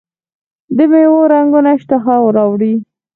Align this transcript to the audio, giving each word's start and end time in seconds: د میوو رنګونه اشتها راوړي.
د 0.75 0.79
میوو 0.91 1.29
رنګونه 1.33 1.69
اشتها 1.77 2.15
راوړي. 2.35 2.73